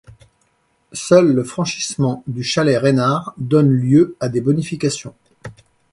Seul 0.93 1.31
le 1.31 1.43
franchissement 1.43 2.23
du 2.25 2.41
Chalet 2.41 2.79
Reynard 2.81 3.35
donne 3.37 3.69
lieu 3.69 4.17
à 4.19 4.29
des 4.29 4.41
bonifications. 4.41 5.13